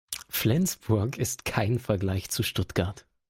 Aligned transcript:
Flensburg 0.29 1.19
ist 1.19 1.45
kein 1.45 1.77
Vergleich 1.77 2.29
zu 2.31 2.41
Stuttgart 2.41 3.05